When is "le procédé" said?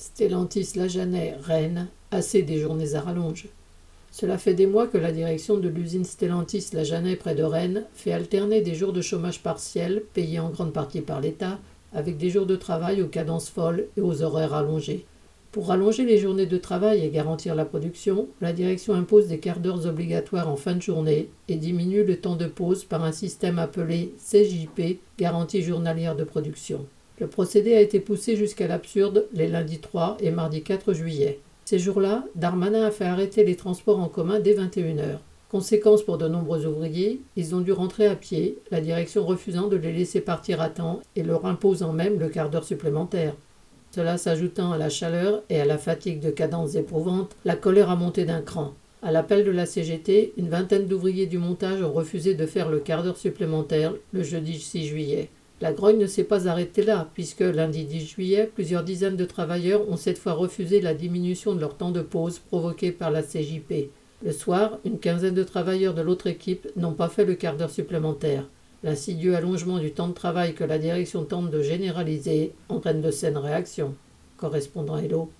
27.20-27.74